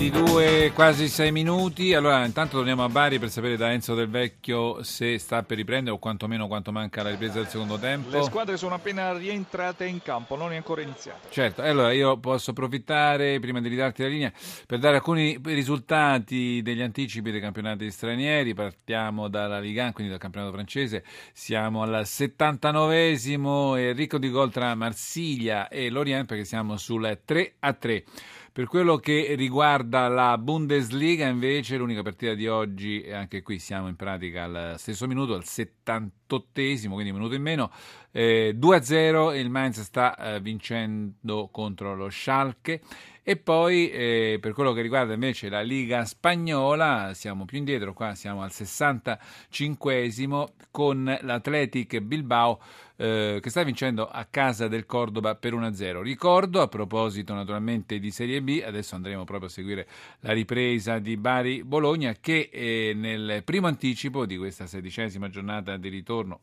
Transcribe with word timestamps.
22, 0.00 0.72
quasi 0.72 1.08
6 1.08 1.30
minuti. 1.30 1.92
Allora, 1.92 2.24
intanto 2.24 2.56
torniamo 2.56 2.82
a 2.82 2.88
Bari 2.88 3.18
per 3.18 3.28
sapere 3.28 3.58
da 3.58 3.70
Enzo 3.70 3.94
Del 3.94 4.08
Vecchio 4.08 4.82
se 4.82 5.18
sta 5.18 5.42
per 5.42 5.58
riprendere 5.58 5.94
o 5.94 5.98
quantomeno 5.98 6.48
quanto 6.48 6.72
manca 6.72 7.02
la 7.02 7.10
ripresa 7.10 7.34
del 7.34 7.48
secondo 7.48 7.78
tempo. 7.78 8.08
Le 8.08 8.22
squadre 8.22 8.56
sono 8.56 8.74
appena 8.74 9.12
rientrate 9.12 9.84
in 9.84 10.00
campo, 10.00 10.36
non 10.36 10.54
è 10.54 10.56
ancora 10.56 10.80
iniziata. 10.80 11.28
Certo, 11.28 11.60
allora 11.60 11.92
io 11.92 12.16
posso 12.16 12.52
approfittare 12.52 13.38
prima 13.40 13.60
di 13.60 13.68
ridarti 13.68 14.00
la 14.00 14.08
linea 14.08 14.32
per 14.66 14.78
dare 14.78 14.96
alcuni 14.96 15.38
risultati 15.44 16.62
degli 16.62 16.80
anticipi 16.80 17.30
dei 17.30 17.40
campionati 17.40 17.90
stranieri. 17.90 18.54
Partiamo 18.54 19.28
dalla 19.28 19.60
Liga 19.60 19.82
1, 19.82 19.92
quindi 19.92 20.12
dal 20.12 20.20
campionato 20.20 20.54
francese. 20.54 21.04
Siamo 21.34 21.82
al 21.82 22.04
79esimo 22.06 23.76
e 23.76 23.92
ricco 23.92 24.16
di 24.16 24.30
gol 24.30 24.50
tra 24.50 24.74
Marsiglia 24.74 25.68
e 25.68 25.90
Lorient 25.90 26.24
perché 26.24 26.46
siamo 26.46 26.78
sul 26.78 27.20
3 27.22 27.54
a 27.58 27.74
3. 27.74 28.04
Per 28.52 28.66
quello 28.66 28.96
che 28.96 29.34
riguarda 29.36 30.08
la 30.08 30.36
Bundesliga, 30.36 31.28
invece, 31.28 31.76
l'unica 31.76 32.02
partita 32.02 32.34
di 32.34 32.48
oggi, 32.48 33.08
anche 33.08 33.42
qui 33.42 33.60
siamo 33.60 33.86
in 33.86 33.94
pratica 33.94 34.42
al 34.42 34.74
stesso 34.76 35.06
minuto, 35.06 35.34
al 35.34 35.44
78esimo, 35.44 36.90
quindi 36.90 37.10
un 37.10 37.16
minuto 37.16 37.36
in 37.36 37.42
meno, 37.42 37.70
eh, 38.10 38.56
2-0 38.58 39.38
il 39.38 39.50
Mainz 39.50 39.82
sta 39.82 40.16
eh, 40.16 40.40
vincendo 40.40 41.48
contro 41.52 41.94
lo 41.94 42.10
Schalke. 42.10 42.80
E 43.22 43.36
poi 43.36 43.90
eh, 43.90 44.38
per 44.40 44.52
quello 44.52 44.72
che 44.72 44.80
riguarda 44.80 45.12
invece 45.12 45.48
la 45.48 45.60
Liga 45.60 46.04
Spagnola, 46.04 47.12
siamo 47.14 47.44
più 47.44 47.58
indietro, 47.58 47.92
qua 47.92 48.16
siamo 48.16 48.42
al 48.42 48.50
65esimo 48.50 50.48
con 50.72 51.18
l'Athletic 51.20 52.00
Bilbao 52.00 52.58
eh, 53.00 53.38
che 53.40 53.48
sta 53.48 53.62
vincendo 53.62 54.06
a 54.06 54.26
casa 54.28 54.68
del 54.68 54.84
Cordoba 54.84 55.34
per 55.34 55.54
1-0. 55.54 56.02
Ricordo, 56.02 56.60
a 56.60 56.68
proposito 56.68 57.32
naturalmente 57.32 57.98
di 57.98 58.10
Serie 58.10 58.42
B, 58.42 58.62
adesso 58.62 58.94
andremo 58.94 59.24
proprio 59.24 59.48
a 59.48 59.50
seguire 59.50 59.86
la 60.20 60.32
ripresa 60.32 60.98
di 60.98 61.16
Bari-Bologna 61.16 62.16
che 62.20 62.50
eh, 62.52 62.92
nel 62.94 63.42
primo 63.42 63.68
anticipo 63.68 64.26
di 64.26 64.36
questa 64.36 64.66
sedicesima 64.66 65.30
giornata 65.30 65.78
di 65.78 65.88
ritorno 65.88 66.40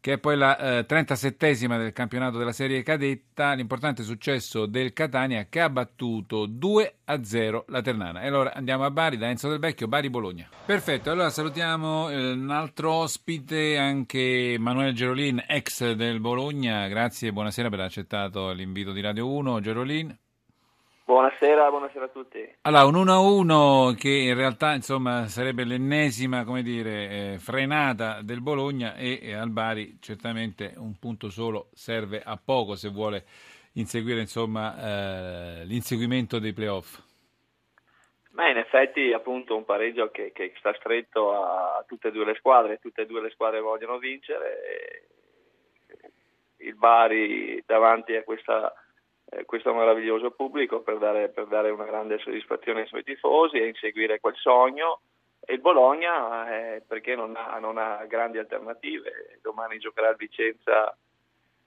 che 0.00 0.14
è 0.14 0.18
poi 0.18 0.36
la 0.36 0.78
eh, 0.78 0.86
37esima 0.86 1.76
del 1.76 1.92
campionato 1.92 2.38
della 2.38 2.52
serie 2.52 2.82
cadetta, 2.82 3.52
l'importante 3.52 4.02
successo 4.02 4.64
del 4.64 4.94
Catania 4.94 5.46
che 5.48 5.60
ha 5.60 5.68
battuto 5.68 6.46
2 6.46 6.99
a 7.10 7.24
0 7.24 7.64
la 7.68 7.82
Ternana. 7.82 8.22
E 8.22 8.28
allora 8.28 8.54
andiamo 8.54 8.84
a 8.84 8.90
Bari 8.90 9.16
da 9.16 9.28
Enzo 9.28 9.48
del 9.48 9.58
Vecchio, 9.58 9.88
Bari 9.88 10.08
Bologna. 10.08 10.48
Perfetto, 10.64 11.10
allora 11.10 11.30
salutiamo 11.30 12.08
eh, 12.08 12.32
un 12.32 12.50
altro 12.50 12.92
ospite, 12.92 13.76
anche 13.76 14.56
Manuel 14.58 14.94
Gerolin, 14.94 15.44
ex 15.46 15.92
del 15.92 16.20
Bologna. 16.20 16.86
Grazie 16.86 17.28
e 17.28 17.32
buonasera 17.32 17.68
per 17.68 17.78
aver 17.78 17.90
accettato 17.90 18.52
l'invito 18.52 18.92
di 18.92 19.00
Radio 19.00 19.28
1. 19.28 19.60
Gerolin. 19.60 20.16
Buonasera, 21.04 21.68
buonasera 21.70 22.04
a 22.04 22.08
tutti. 22.08 22.38
Allora, 22.62 22.84
un 22.84 22.94
1-1 23.04 23.96
che 23.96 24.10
in 24.10 24.34
realtà 24.34 24.74
insomma, 24.74 25.26
sarebbe 25.26 25.64
l'ennesima 25.64 26.44
come 26.44 26.62
dire, 26.62 27.32
eh, 27.32 27.38
frenata 27.40 28.22
del 28.22 28.40
Bologna 28.40 28.94
e, 28.94 29.18
e, 29.20 29.34
al 29.34 29.50
Bari 29.50 29.98
certamente 30.00 30.74
un 30.76 30.96
punto 31.00 31.28
solo 31.28 31.70
serve 31.72 32.22
a 32.24 32.38
poco 32.42 32.76
se 32.76 32.90
vuole 32.90 33.24
inseguire 33.74 34.20
insomma, 34.20 34.76
eh, 35.60 35.64
l'inseguimento 35.64 36.38
dei 36.38 36.52
playoff. 36.52 36.98
Ma 38.32 38.48
in 38.48 38.56
effetti 38.56 39.12
appunto 39.12 39.56
un 39.56 39.64
pareggio 39.64 40.10
che, 40.10 40.32
che, 40.32 40.52
sta 40.58 40.72
stretto 40.74 41.32
a 41.32 41.84
tutte 41.86 42.08
e 42.08 42.12
due 42.12 42.24
le 42.24 42.36
squadre, 42.36 42.78
tutte 42.78 43.02
e 43.02 43.06
due 43.06 43.20
le 43.20 43.30
squadre 43.30 43.60
vogliono 43.60 43.98
vincere. 43.98 45.06
Il 46.58 46.74
Bari 46.74 47.62
davanti 47.66 48.14
a 48.14 48.22
questa 48.22 48.72
eh, 49.32 49.44
questo 49.44 49.72
meraviglioso 49.72 50.32
pubblico 50.32 50.80
per 50.80 50.98
dare, 50.98 51.28
per 51.28 51.46
dare, 51.46 51.70
una 51.70 51.84
grande 51.84 52.18
soddisfazione 52.18 52.80
ai 52.80 52.86
suoi 52.86 53.04
tifosi 53.04 53.58
e 53.58 53.68
inseguire 53.68 54.18
quel 54.18 54.34
sogno. 54.36 55.02
E 55.40 55.54
il 55.54 55.60
Bologna, 55.60 56.52
eh, 56.52 56.82
perché 56.86 57.14
non 57.14 57.34
ha, 57.36 57.58
non 57.58 57.78
ha, 57.78 58.04
grandi 58.06 58.38
alternative, 58.38 59.38
domani 59.40 59.78
giocherà 59.78 60.10
il 60.10 60.16
Vicenza 60.16 60.96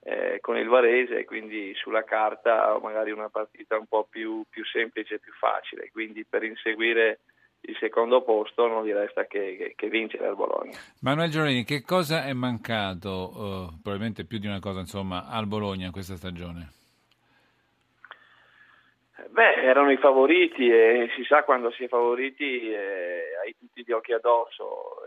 eh, 0.04 0.38
con 0.40 0.56
il 0.58 0.68
Varese, 0.68 1.24
quindi 1.24 1.72
sulla 1.74 2.04
carta 2.04 2.78
magari 2.82 3.10
una 3.10 3.30
partita 3.30 3.78
un 3.78 3.86
po' 3.86 4.06
più, 4.08 4.44
più 4.50 4.64
semplice 4.64 5.14
e 5.14 5.18
più 5.18 5.32
facile, 5.32 5.90
quindi 5.90 6.24
per 6.24 6.44
inseguire 6.44 7.20
il 7.66 7.76
secondo 7.80 8.22
posto 8.22 8.66
non 8.66 8.84
gli 8.84 8.92
resta 8.92 9.24
che, 9.24 9.56
che, 9.56 9.72
che 9.74 9.88
vincere 9.88 10.26
al 10.26 10.36
Bologna. 10.36 10.78
Manuel 11.00 11.30
Giolini, 11.30 11.64
che 11.64 11.82
cosa 11.82 12.24
è 12.24 12.34
mancato, 12.34 13.08
uh, 13.08 13.80
probabilmente 13.80 14.26
più 14.26 14.38
di 14.38 14.46
una 14.46 14.60
cosa, 14.60 14.80
insomma, 14.80 15.26
al 15.26 15.46
Bologna 15.46 15.90
questa 15.90 16.16
stagione? 16.16 16.72
Beh, 19.30 19.54
erano 19.62 19.90
i 19.90 19.96
favoriti 19.96 20.68
e 20.68 21.10
si 21.16 21.24
sa 21.24 21.44
quando 21.44 21.70
si 21.70 21.84
è 21.84 21.88
favoriti 21.88 22.70
eh, 22.70 23.36
hai 23.42 23.56
tutti 23.58 23.82
gli 23.82 23.92
occhi 23.92 24.12
addosso. 24.12 25.03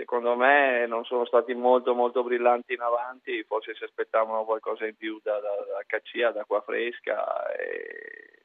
Secondo 0.00 0.34
me 0.34 0.86
non 0.86 1.04
sono 1.04 1.26
stati 1.26 1.52
molto 1.52 1.94
molto 1.94 2.22
brillanti 2.22 2.72
in 2.72 2.80
avanti, 2.80 3.44
forse 3.44 3.74
si 3.74 3.84
aspettavano 3.84 4.44
qualcosa 4.44 4.86
in 4.86 4.96
più 4.96 5.20
da, 5.22 5.38
da, 5.40 5.54
da 5.74 5.82
Caccia, 5.86 6.30
da 6.30 6.44
qua 6.46 6.62
fresca. 6.62 7.52
Eh, 7.52 8.44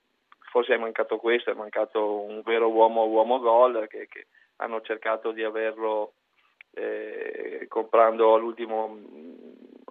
forse 0.52 0.74
è 0.74 0.78
mancato 0.78 1.16
questo, 1.16 1.52
è 1.52 1.54
mancato 1.54 2.24
un 2.24 2.42
vero 2.44 2.70
uomo, 2.70 3.06
uomo 3.06 3.40
gol 3.40 3.88
che, 3.88 4.10
che 4.10 4.28
hanno 4.58 4.82
cercato 4.82 5.32
di 5.32 5.44
averlo 5.44 6.16
eh, 6.74 7.66
comprando 7.70 8.34
all'ultimo, 8.34 9.00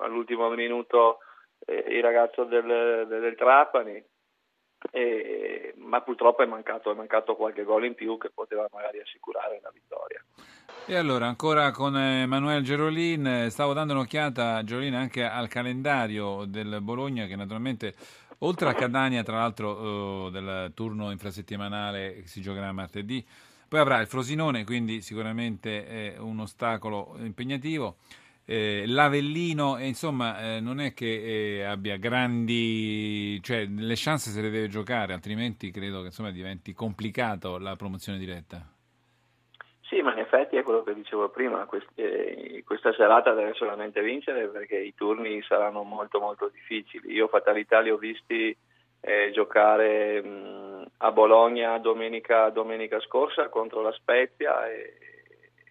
all'ultimo 0.03 0.51
minuto 0.51 1.21
eh, 1.65 1.83
il 1.89 2.03
ragazzo 2.03 2.45
del, 2.45 3.07
del, 3.09 3.21
del 3.23 3.37
Trapani 3.37 4.05
e, 4.94 5.75
ma 5.78 6.00
purtroppo 6.03 6.44
è 6.44 6.47
mancato, 6.47 6.93
è 6.93 6.94
mancato 6.94 7.34
qualche 7.34 7.65
gol 7.65 7.84
in 7.84 7.97
più 7.97 8.16
che 8.16 8.31
poteva 8.32 8.69
magari 8.72 9.00
assicurare 9.00 9.59
la 9.60 9.72
vittoria. 9.75 10.25
E 10.87 10.94
allora, 10.94 11.27
ancora 11.27 11.72
con 11.72 11.99
Emanuele 11.99 12.62
Gerolin, 12.62 13.27
eh, 13.27 13.50
stavo 13.50 13.72
dando 13.72 13.94
un'occhiata, 13.94 14.62
Gerolin, 14.62 14.94
anche 14.94 15.25
al 15.25 15.49
calendario 15.49 16.44
del 16.44 16.78
Bologna 16.81 17.27
che 17.27 17.34
naturalmente, 17.34 17.94
oltre 18.38 18.69
a 18.69 18.75
Catania, 18.75 19.25
tra 19.25 19.38
l'altro 19.38 20.27
uh, 20.27 20.31
del 20.31 20.71
turno 20.75 21.11
infrasettimanale 21.11 22.21
che 22.21 22.26
si 22.28 22.41
giocherà 22.41 22.71
martedì, 22.71 23.26
poi 23.66 23.81
avrà 23.81 23.99
il 23.99 24.06
Frosinone, 24.06 24.65
quindi 24.65 25.00
sicuramente 25.00 25.87
è 25.87 26.19
un 26.19 26.38
ostacolo 26.38 27.16
impegnativo 27.19 27.97
eh, 28.47 28.84
l'Avellino, 28.87 29.78
e 29.78 29.87
insomma, 29.87 30.56
eh, 30.56 30.60
non 30.60 30.81
è 30.81 30.93
che 30.93 31.59
eh, 31.59 31.65
abbia 31.65 31.97
grandi, 31.97 33.41
cioè 33.43 33.65
le 33.66 33.94
chance 33.97 34.31
se 34.31 34.41
le 34.41 34.50
deve 34.50 34.69
giocare, 34.69 35.12
altrimenti 35.12 35.71
credo 35.71 36.00
che 36.00 36.06
insomma, 36.06 36.31
diventi 36.31 36.72
complicato 36.72 37.59
la 37.59 37.77
promozione 37.77 38.19
diretta. 38.19 38.69
Sì, 39.81 40.00
ma 40.00 40.12
in 40.12 40.19
effetti 40.19 40.56
è 40.56 40.62
quello 40.62 40.82
che 40.82 40.94
dicevo 40.94 41.28
prima, 41.28 41.65
quest- 41.66 41.88
eh, 41.94 42.62
questa 42.66 42.93
serata 42.94 43.32
deve 43.32 43.55
solamente 43.55 44.03
vincere 44.03 44.49
perché 44.49 44.76
i 44.76 44.94
turni 44.94 45.43
saranno 45.43 45.82
molto 45.82 46.21
molto 46.21 46.50
difficili. 46.53 47.12
Io 47.12 47.28
fatalità 47.28 47.81
li 47.81 47.91
ho 47.91 47.97
visti 47.97 48.56
eh, 49.00 49.31
giocare 49.32 50.22
mh, 50.22 50.91
a 50.99 51.12
Bologna 51.12 51.78
domenica, 51.78 52.49
domenica, 52.49 52.99
scorsa 53.00 53.49
contro 53.49 53.82
la 53.82 53.93
Spezia 53.93 54.69
e, 54.69 55.14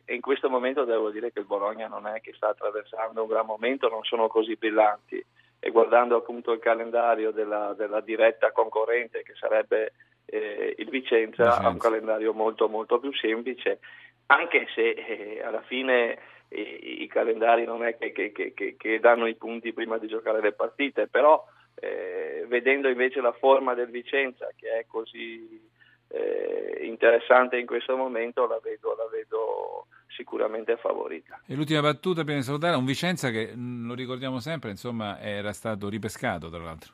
e 0.05 0.15
in 0.15 0.21
questo 0.21 0.49
momento 0.49 0.83
devo 0.83 1.09
dire 1.09 1.31
che 1.31 1.39
il 1.39 1.45
Bologna 1.45 1.87
non 1.87 2.07
è 2.07 2.19
che 2.19 2.33
sta 2.33 2.49
attraversando 2.49 3.21
un 3.21 3.27
gran 3.27 3.45
momento, 3.45 3.89
non 3.89 4.03
sono 4.03 4.27
così 4.27 4.55
brillanti. 4.55 5.23
E 5.59 5.69
guardando 5.71 6.17
appunto 6.17 6.51
il 6.51 6.59
calendario 6.59 7.31
della, 7.31 7.73
della 7.73 8.01
diretta 8.01 8.51
concorrente 8.51 9.23
che 9.23 9.33
sarebbe 9.35 9.93
eh, 10.25 10.75
il 10.77 10.89
Vicenza, 10.89 11.43
Vicenza, 11.43 11.57
ha 11.57 11.69
un 11.69 11.77
calendario 11.77 12.33
molto 12.33 12.67
molto 12.67 12.99
più 12.99 13.13
semplice, 13.13 13.79
anche 14.25 14.67
se 14.73 14.89
eh, 14.89 15.41
alla 15.41 15.61
fine 15.61 16.17
eh, 16.49 16.59
i 16.59 17.07
calendari 17.07 17.63
non 17.63 17.85
è 17.85 17.97
che, 17.97 18.11
che, 18.11 18.31
che, 18.31 18.75
che, 18.77 18.99
danno 18.99 19.25
i 19.25 19.35
punti 19.35 19.71
prima 19.71 19.97
di 19.97 20.07
giocare 20.07 20.41
le 20.41 20.51
partite, 20.51 21.07
però 21.07 21.45
eh, 21.75 22.45
vedendo 22.47 22.89
invece 22.89 23.21
la 23.21 23.31
forma 23.31 23.73
del 23.73 23.89
Vicenza 23.89 24.49
che 24.55 24.79
è 24.79 24.85
così 24.85 25.71
eh, 26.13 26.85
interessante 26.85 27.57
in 27.57 27.65
questo 27.65 27.97
momento 27.97 28.45
la 28.45 28.59
vedo, 28.61 28.95
la 28.95 29.07
vedo 29.11 29.87
sicuramente 30.09 30.77
favorita. 30.77 31.41
E 31.47 31.55
l'ultima 31.55 31.81
battuta 31.81 32.23
prima 32.23 32.37
di 32.37 32.45
salutare, 32.45 32.75
un 32.75 32.85
Vicenza 32.85 33.31
che 33.31 33.51
mm, 33.55 33.87
lo 33.87 33.95
ricordiamo 33.95 34.39
sempre, 34.39 34.69
insomma, 34.69 35.19
era 35.19 35.51
stato 35.53 35.89
ripescato 35.89 36.49
tra 36.49 36.61
l'altro. 36.61 36.93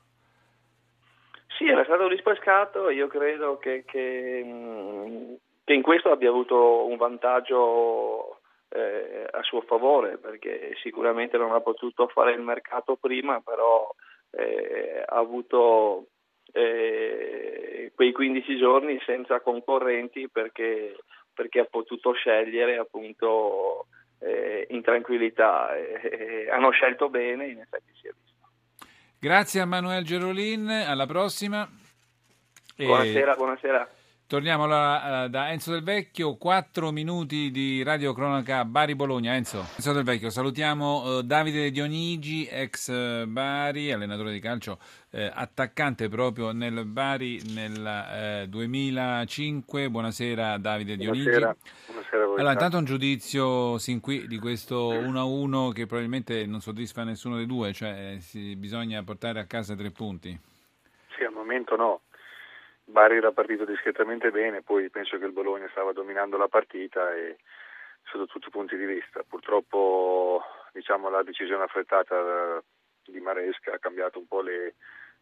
Sì, 1.58 1.68
era 1.68 1.84
stato 1.84 2.08
ripescato, 2.08 2.90
io 2.90 3.08
credo 3.08 3.58
che, 3.58 3.84
che, 3.86 4.42
mm, 4.46 5.34
che 5.66 5.74
in 5.74 5.82
questo 5.82 6.12
abbia 6.12 6.30
avuto 6.30 6.86
un 6.88 6.96
vantaggio 6.96 8.40
eh, 8.70 9.28
a 9.30 9.42
suo 9.42 9.62
favore 9.62 10.18
perché 10.18 10.76
sicuramente 10.82 11.38
non 11.38 11.52
ha 11.52 11.60
potuto 11.60 12.08
fare 12.08 12.32
il 12.32 12.42
mercato 12.42 12.96
prima, 12.96 13.42
però 13.42 13.94
eh, 14.32 15.04
ha 15.06 15.18
avuto 15.18 16.06
eh, 16.52 17.92
quei 17.96 18.12
15 18.12 18.58
giorni 18.58 19.00
senza 19.06 19.42
concorrenti 19.42 20.30
perché, 20.30 20.96
perché 21.34 21.60
ha 21.60 21.68
potuto 21.70 22.14
scegliere 22.14 22.78
appunto 22.78 23.88
eh, 24.20 24.68
in 24.70 24.82
tranquillità. 24.82 25.70
hanno 26.52 26.72
scelto 26.72 27.10
bene, 27.10 27.48
in 27.48 27.60
effetti 27.60 27.92
si 28.00 28.08
è 28.08 28.12
visto. 28.12 28.48
Grazie 29.20 29.62
a 29.62 29.66
Manuel 29.66 30.04
Gerolin, 30.04 30.70
alla 30.70 31.06
prossima. 31.06 31.70
Buonasera, 32.76 33.36
buonasera. 33.36 33.90
Torniamo 34.30 34.66
allora 34.66 35.24
eh, 35.24 35.30
da 35.30 35.50
Enzo 35.50 35.72
Del 35.72 35.82
Vecchio, 35.82 36.38
4 36.38 36.92
minuti 36.92 37.50
di 37.50 37.82
Radio 37.82 38.14
Cronaca 38.14 38.64
Bari-Bologna. 38.64 39.34
Enzo. 39.34 39.66
Enzo 39.76 39.92
Del 39.92 40.04
Vecchio, 40.04 40.30
salutiamo 40.30 41.18
eh, 41.18 41.24
Davide 41.24 41.72
Dionigi, 41.72 42.48
ex 42.48 42.90
eh, 42.90 43.26
Bari, 43.26 43.92
allenatore 43.92 44.32
di 44.32 44.40
calcio, 44.40 44.78
eh, 45.10 45.32
attaccante 45.34 46.10
proprio 46.10 46.52
nel 46.52 46.86
Bari 46.86 47.42
nel 47.56 48.46
2005. 48.48 49.90
Buonasera 49.90 50.60
Davide 50.60 50.96
Dionigi. 50.96 51.24
Buonasera, 51.24 51.56
Buonasera 51.88 52.24
a 52.24 52.28
voi. 52.28 52.38
Allora, 52.38 52.54
intanto 52.54 52.78
un 52.78 52.86
giudizio 52.86 53.80
sin 53.80 54.00
qui 54.00 54.28
di 54.28 54.38
questo 54.38 54.94
1-1 54.94 55.72
che 55.72 55.88
probabilmente 55.88 56.46
non 56.46 56.62
soddisfa 56.62 57.04
nessuno 57.04 57.36
dei 57.36 57.48
due, 57.48 57.74
cioè 57.74 58.18
si, 58.20 58.56
bisogna 58.56 59.02
portare 59.02 59.40
a 59.40 59.46
casa 59.46 59.74
tre 59.74 59.90
punti. 59.90 60.40
Sì, 61.18 61.24
al 61.24 61.34
momento 61.34 61.76
no 61.76 62.02
Bari 62.90 63.18
era 63.18 63.32
partito 63.32 63.66
discretamente 63.66 64.32
bene, 64.32 64.64
poi 64.64 64.90
penso 64.90 65.20
che 65.20 65.26
il 65.26 65.32
Bologna 65.32 65.68
stava 65.70 65.94
dominando 65.94 66.38
la 66.38 66.48
partita 66.48 67.14
e 67.14 67.38
sotto 68.04 68.26
tutti 68.26 68.48
i 68.48 68.52
punti 68.52 68.76
di 68.78 68.86
vista. 68.86 69.24
Purtroppo 69.28 70.42
diciamo, 70.74 71.10
la 71.10 71.22
decisione 71.22 71.64
affrettata 71.64 72.64
di 73.06 73.20
Maresca 73.20 73.74
ha 73.74 73.80
cambiato 73.80 74.18
un 74.18 74.28
po' 74.28 74.42
le, 74.42 74.76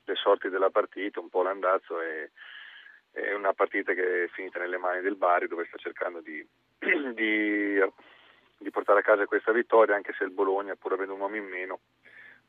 le 0.04 0.16
sorti 0.16 0.48
della 0.50 0.70
partita, 0.70 1.20
un 1.20 1.30
po' 1.30 1.44
l'andazzo 1.44 2.02
e 2.02 2.32
è 3.12 3.34
una 3.34 3.54
partita 3.54 3.94
che 3.94 4.24
è 4.24 4.28
finita 4.30 4.60
nelle 4.60 4.78
mani 4.78 5.02
del 5.02 5.16
Bari 5.16 5.48
dove 5.48 5.66
sta 5.66 5.78
cercando 5.78 6.22
di, 6.22 6.46
di, 7.14 7.80
di 8.58 8.70
portare 8.72 9.00
a 9.00 9.04
casa 9.04 9.26
questa 9.26 9.52
vittoria 9.52 9.96
anche 9.96 10.14
se 10.18 10.24
il 10.24 10.32
Bologna 10.32 10.76
pur 10.76 10.94
avendo 10.94 11.16
un 11.16 11.20
uomo 11.20 11.36
in 11.36 11.46
meno 11.46 11.80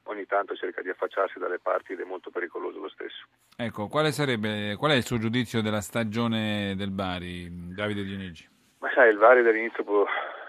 ogni 0.09 0.27
tanto 0.27 0.55
cerca 0.55 0.83
di 0.83 0.91
affacciarsi 0.91 1.39
dalle 1.39 1.59
parti 1.59 1.93
ed 1.93 2.01
è 2.01 2.05
molto 2.05 2.31
pericoloso 2.31 2.81
lo 2.81 2.89
stesso. 2.89 3.27
Ecco, 3.57 3.89
quale 3.89 4.13
sarebbe, 4.13 4.77
qual 4.77 4.93
è 4.93 4.95
il 4.95 5.05
suo 5.05 5.19
giudizio 5.19 5.63
della 5.63 5.81
stagione 5.81 6.75
del 6.77 6.91
Bari, 6.91 7.75
Davide 7.75 8.05
Dionigi? 8.05 8.49
Ma 8.79 8.91
sai, 8.93 9.11
il 9.11 9.19
Bari 9.19 9.43
dall'inizio 9.43 9.85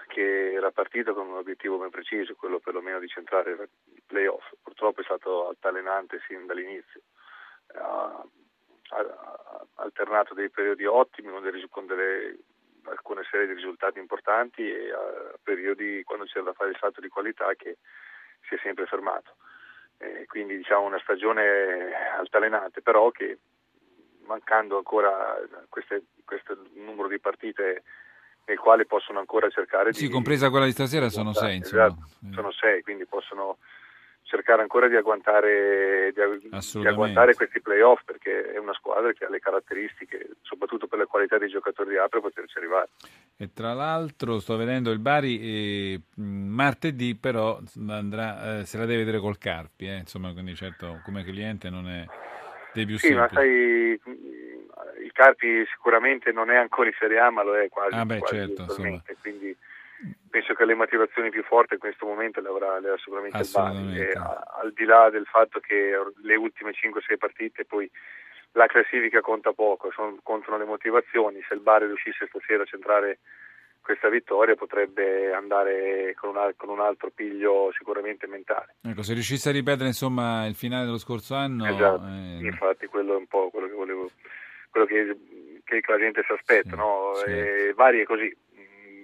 che 0.06 0.52
era 0.52 0.70
partito 0.70 1.14
con 1.14 1.28
un 1.28 1.36
obiettivo 1.36 1.78
ben 1.78 1.90
preciso, 1.90 2.34
quello 2.34 2.58
perlomeno 2.58 2.98
di 2.98 3.08
centrare 3.08 3.68
i 3.94 4.02
playoff, 4.06 4.44
purtroppo 4.62 5.00
è 5.00 5.04
stato 5.04 5.48
altalenante 5.48 6.20
sin 6.26 6.46
dall'inizio. 6.46 7.00
Ha, 7.74 8.26
ha 8.88 9.66
alternato 9.76 10.34
dei 10.34 10.50
periodi 10.50 10.84
ottimi 10.84 11.30
con 11.70 11.86
delle, 11.86 12.36
alcune 12.84 13.22
serie 13.30 13.46
di 13.46 13.54
risultati 13.54 13.98
importanti 13.98 14.62
e 14.68 14.92
a 14.92 15.38
periodi 15.42 16.02
quando 16.04 16.24
c'era 16.24 16.46
da 16.46 16.52
fare 16.52 16.70
il 16.70 16.78
salto 16.80 17.00
di 17.00 17.08
qualità 17.08 17.54
che 17.54 17.78
si 18.48 18.54
è 18.54 18.58
sempre 18.62 18.86
fermato. 18.86 19.36
Eh, 20.02 20.24
quindi 20.26 20.56
diciamo 20.56 20.86
una 20.86 20.98
stagione 21.02 21.92
altalenante, 22.18 22.80
però 22.80 23.10
che 23.10 23.38
mancando 24.24 24.78
ancora 24.78 25.36
queste, 25.68 26.04
questo 26.24 26.56
numero 26.74 27.06
di 27.06 27.18
partite 27.18 27.82
nel 28.46 28.58
quale 28.58 28.86
possono 28.86 29.18
ancora 29.18 29.50
cercare 29.50 29.92
sì, 29.92 30.00
di... 30.00 30.06
Sì, 30.06 30.12
compresa 30.12 30.48
quella 30.48 30.64
di 30.64 30.72
stasera 30.72 31.10
sono 31.10 31.34
sei. 31.34 31.58
Esatto, 31.58 32.08
sono 32.32 32.50
sei, 32.50 32.82
quindi 32.82 33.04
possono 33.04 33.58
cercare 34.22 34.62
ancora 34.62 34.88
di 34.88 34.96
agguantare, 34.96 36.12
di, 36.14 36.48
di 36.48 36.86
agguantare 36.86 37.34
questi 37.34 37.60
playoff 37.60 38.02
perché 38.04 38.52
è 38.52 38.58
una 38.58 38.72
squadra 38.74 39.12
che 39.12 39.24
ha 39.24 39.28
le 39.28 39.40
caratteristiche, 39.40 40.30
soprattutto 40.42 40.86
per 40.86 41.00
la 41.00 41.06
qualità 41.06 41.36
dei 41.36 41.48
giocatori 41.48 41.90
di 41.90 41.96
A 41.98 42.08
per 42.08 42.20
poterci 42.20 42.56
arrivare. 42.56 42.88
E 43.42 43.54
tra 43.54 43.72
l'altro 43.72 44.38
sto 44.38 44.58
vedendo 44.58 44.90
il 44.90 44.98
Bari 44.98 45.40
eh, 45.40 46.00
martedì 46.16 47.14
però 47.14 47.58
andrà, 47.88 48.58
eh, 48.58 48.66
se 48.66 48.76
la 48.76 48.84
deve 48.84 48.98
vedere 48.98 49.18
col 49.18 49.38
Carpi, 49.38 49.86
eh, 49.86 49.96
insomma 49.96 50.30
quindi 50.34 50.54
certo 50.54 51.00
come 51.06 51.24
cliente 51.24 51.70
non 51.70 51.88
è 51.88 52.04
dei 52.74 52.84
più 52.84 52.98
sì, 52.98 53.06
semplici. 53.06 53.34
ma 53.34 53.40
sai 53.40 54.00
il 55.04 55.12
Carpi 55.12 55.64
sicuramente 55.70 56.32
non 56.32 56.50
è 56.50 56.56
ancora 56.56 56.88
in 56.88 56.94
Serie 56.98 57.18
A 57.18 57.30
ma 57.30 57.42
lo 57.42 57.56
è 57.56 57.70
quasi, 57.70 57.94
ah 57.94 58.04
beh, 58.04 58.18
quasi 58.18 58.34
certo, 58.34 58.66
quindi 59.22 59.56
penso 60.28 60.52
che 60.52 60.64
le 60.66 60.74
motivazioni 60.74 61.30
più 61.30 61.42
forti 61.42 61.72
in 61.72 61.80
questo 61.80 62.04
momento 62.04 62.42
le 62.42 62.48
avrà, 62.48 62.78
le 62.78 62.88
avrà 62.88 62.98
sicuramente 62.98 63.38
il 63.38 63.50
Bari. 63.50 63.98
E, 64.00 64.12
al 64.16 64.70
di 64.74 64.84
là 64.84 65.08
del 65.08 65.24
fatto 65.24 65.60
che 65.60 65.92
le 66.22 66.34
ultime 66.34 66.72
5-6 66.72 67.16
partite 67.16 67.64
poi 67.64 67.90
la 68.52 68.66
classifica 68.66 69.20
conta 69.20 69.52
poco, 69.52 69.90
sono, 69.92 70.18
contano 70.22 70.58
le 70.58 70.64
motivazioni. 70.64 71.40
Se 71.46 71.54
il 71.54 71.60
Bari 71.60 71.86
riuscisse 71.86 72.26
stasera 72.26 72.62
a 72.62 72.66
centrare 72.66 73.18
questa 73.80 74.08
vittoria 74.08 74.54
potrebbe 74.54 75.32
andare 75.32 76.14
con 76.14 76.36
un, 76.36 76.52
con 76.56 76.68
un, 76.68 76.80
altro 76.80 77.10
piglio 77.10 77.72
sicuramente 77.76 78.26
mentale. 78.26 78.76
Ecco, 78.82 79.02
se 79.02 79.14
riuscisse 79.14 79.48
a 79.48 79.52
ripetere 79.52 79.86
insomma 79.86 80.46
il 80.46 80.54
finale 80.54 80.84
dello 80.84 80.98
scorso 80.98 81.34
anno... 81.34 81.66
Esatto, 81.66 82.04
eh... 82.04 82.46
infatti 82.46 82.86
quello 82.86 83.14
è 83.14 83.16
un 83.16 83.26
po' 83.26 83.48
quello 83.50 83.68
che 83.68 83.74
volevo, 83.74 84.10
quello 84.70 84.86
che, 84.86 85.16
che 85.64 85.82
la 85.86 85.98
gente 85.98 86.22
si 86.26 86.32
aspetta, 86.32 86.70
sì, 86.70 86.76
no? 86.76 87.12
Sì. 87.24 87.30
E 87.30 87.72
Bari 87.74 88.00
è 88.00 88.04
così, 88.04 88.36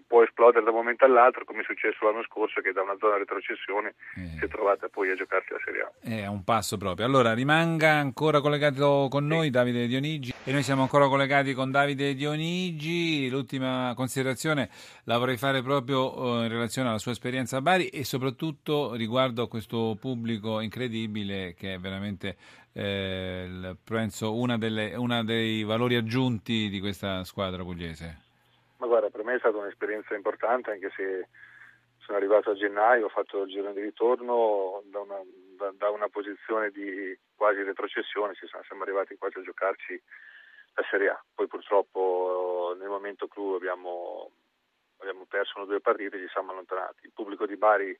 può 0.06 0.22
esplodere 0.22 0.64
da 0.64 0.70
un 0.70 0.76
momento 0.76 1.04
all'altro, 1.04 1.44
come 1.44 1.60
è 1.60 1.64
successo 1.64 2.04
l'anno 2.04 2.22
scorso, 2.22 2.60
che 2.60 2.72
da 2.72 2.82
una 2.82 2.96
zona 2.98 3.16
retrocessione 3.16 3.94
eh. 4.16 4.38
si 4.38 4.44
è 4.44 4.48
trovata 4.48 4.88
poi 4.88 5.10
a 5.10 5.14
giocarsi 5.14 5.52
la 5.52 5.60
Serie 5.64 5.82
A. 5.82 5.90
È 6.00 6.26
un 6.26 6.44
passo 6.44 6.76
proprio. 6.76 7.06
Allora, 7.06 7.34
rimanga 7.34 7.92
ancora 7.92 8.40
collegato 8.40 9.08
con 9.10 9.26
noi 9.26 9.50
Davide 9.50 9.86
Dionigi 9.86 10.32
e 10.44 10.52
noi 10.52 10.62
siamo 10.62 10.82
ancora 10.82 11.08
collegati 11.08 11.54
con 11.54 11.70
Davide 11.70 12.14
Dionigi. 12.14 13.28
L'ultima 13.28 13.92
considerazione 13.96 14.70
la 15.04 15.18
vorrei 15.18 15.36
fare 15.36 15.62
proprio 15.62 16.40
eh, 16.40 16.44
in 16.44 16.48
relazione 16.48 16.88
alla 16.88 16.98
sua 16.98 17.12
esperienza 17.12 17.58
a 17.58 17.62
Bari 17.62 17.88
e 17.88 18.04
soprattutto 18.04 18.94
riguardo 18.94 19.42
a 19.42 19.48
questo 19.48 19.96
pubblico 20.00 20.60
incredibile 20.60 21.54
che 21.54 21.74
è 21.74 21.78
veramente 21.78 22.36
eh, 22.72 23.76
penso 23.82 24.34
una, 24.34 24.58
delle, 24.58 24.94
una 24.94 25.24
dei 25.24 25.64
valori 25.64 25.96
aggiunti 25.96 26.68
di 26.68 26.78
questa 26.78 27.24
squadra 27.24 27.62
pugliese. 27.62 28.25
Ma 28.78 28.86
guarda, 28.86 29.10
per 29.10 29.24
me 29.24 29.34
è 29.34 29.38
stata 29.38 29.56
un'esperienza 29.56 30.14
importante 30.14 30.70
anche 30.70 30.90
se 30.94 31.28
sono 31.98 32.18
arrivato 32.18 32.50
a 32.50 32.54
gennaio, 32.54 33.06
ho 33.06 33.08
fatto 33.08 33.42
il 33.42 33.50
giro 33.50 33.72
di 33.72 33.80
ritorno 33.80 34.82
da 34.84 35.00
una, 35.00 35.20
da, 35.56 35.72
da 35.76 35.90
una 35.90 36.08
posizione 36.08 36.70
di 36.70 37.18
quasi 37.34 37.62
retrocessione, 37.62 38.34
ci 38.34 38.46
siamo, 38.46 38.64
siamo 38.64 38.82
arrivati 38.82 39.16
quasi 39.16 39.38
a 39.38 39.42
giocarci 39.42 40.00
la 40.74 40.84
Serie 40.88 41.08
A. 41.08 41.24
Poi 41.34 41.48
purtroppo 41.48 42.76
nel 42.78 42.88
momento 42.88 43.26
clou 43.26 43.54
abbiamo, 43.54 44.30
abbiamo 44.98 45.24
perso 45.26 45.64
due 45.64 45.80
partite 45.80 46.16
e 46.16 46.20
ci 46.20 46.28
siamo 46.28 46.52
allontanati. 46.52 47.06
Il 47.06 47.12
pubblico 47.12 47.46
di 47.46 47.56
Bari 47.56 47.98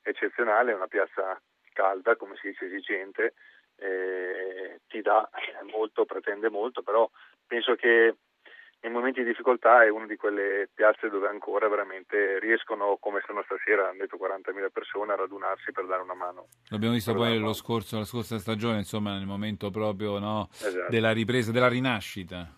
è 0.00 0.08
eccezionale, 0.08 0.72
è 0.72 0.74
una 0.74 0.86
piazza 0.86 1.38
calda, 1.72 2.16
come 2.16 2.36
si 2.36 2.48
dice, 2.48 2.66
esigente, 2.66 3.34
eh, 3.76 4.80
ti 4.88 5.02
dà 5.02 5.28
molto, 5.70 6.04
pretende 6.04 6.48
molto, 6.48 6.82
però 6.82 7.08
penso 7.46 7.74
che 7.74 8.16
nei 8.82 8.90
momenti 8.90 9.20
di 9.20 9.28
difficoltà 9.28 9.84
è 9.84 9.90
una 9.90 10.06
di 10.06 10.16
quelle 10.16 10.68
piazze 10.74 11.08
dove 11.08 11.28
ancora 11.28 11.68
veramente 11.68 12.40
riescono, 12.40 12.96
come 12.98 13.20
stanno 13.22 13.44
stasera, 13.44 13.88
hanno 13.88 14.00
detto 14.00 14.16
40.000 14.16 14.70
persone, 14.72 15.12
a 15.12 15.16
radunarsi 15.16 15.70
per 15.70 15.86
dare 15.86 16.02
una 16.02 16.14
mano. 16.14 16.48
L'abbiamo 16.68 16.94
visto 16.94 17.14
poi 17.14 17.38
lo 17.38 17.52
scorso, 17.52 17.98
la 17.98 18.04
scorsa 18.04 18.38
stagione, 18.38 18.78
insomma, 18.78 19.16
nel 19.16 19.26
momento 19.26 19.70
proprio 19.70 20.18
no, 20.18 20.48
esatto. 20.50 20.90
della 20.90 21.12
ripresa, 21.12 21.52
della 21.52 21.68
rinascita. 21.68 22.52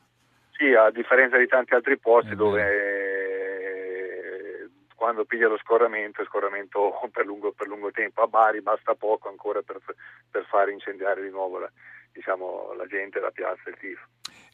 Sì, 0.52 0.72
a 0.72 0.90
differenza 0.90 1.36
di 1.36 1.46
tanti 1.46 1.74
altri 1.74 1.98
posti 1.98 2.34
dove 2.34 2.62
eh, 2.62 4.68
quando 4.94 5.26
piglia 5.26 5.48
lo 5.48 5.58
scorramento, 5.58 6.22
il 6.22 6.28
scorramento 6.28 7.00
per 7.12 7.26
lungo, 7.26 7.52
per 7.52 7.66
lungo, 7.66 7.90
tempo. 7.90 8.22
A 8.22 8.28
Bari 8.28 8.62
basta 8.62 8.94
poco 8.94 9.28
ancora 9.28 9.60
per, 9.60 9.78
per 10.30 10.46
fare 10.46 10.72
incendiare 10.72 11.20
di 11.20 11.28
nuovo 11.28 11.58
la, 11.58 11.70
diciamo, 12.14 12.72
la 12.78 12.86
gente, 12.86 13.20
la 13.20 13.30
piazza, 13.30 13.68
il 13.68 13.76
tifo. 13.78 14.06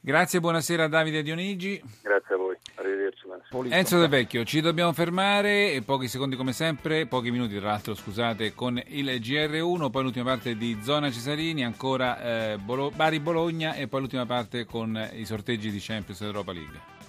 Grazie, 0.02 0.40
buonasera 0.40 0.88
Davide 0.88 1.22
Dionigi. 1.22 1.80
Grazie 2.02 2.34
a 2.34 2.38
voi, 2.38 2.56
arrivederci. 2.76 3.26
Enzo 3.68 3.98
Del 3.98 4.08
Vecchio, 4.08 4.44
ci 4.44 4.62
dobbiamo 4.62 4.94
fermare, 4.94 5.82
pochi 5.84 6.08
secondi 6.08 6.36
come 6.36 6.52
sempre, 6.52 7.06
pochi 7.06 7.30
minuti 7.30 7.58
tra 7.58 7.68
l'altro 7.68 7.94
scusate, 7.94 8.54
con 8.54 8.80
il 8.86 9.06
GR1, 9.06 9.90
poi 9.90 10.02
l'ultima 10.02 10.24
parte 10.24 10.56
di 10.56 10.78
Zona 10.80 11.10
Cesarini, 11.10 11.64
ancora 11.64 12.52
eh, 12.52 12.58
Bari-Bologna 12.58 13.74
e 13.74 13.88
poi 13.88 14.00
l'ultima 14.00 14.24
parte 14.24 14.64
con 14.64 15.10
i 15.12 15.26
sorteggi 15.26 15.70
di 15.70 15.78
Champions 15.80 16.22
Europa 16.22 16.52
League. 16.52 16.99